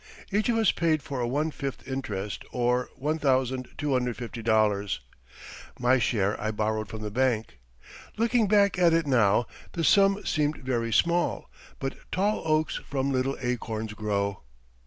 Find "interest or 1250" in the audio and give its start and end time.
1.87-4.99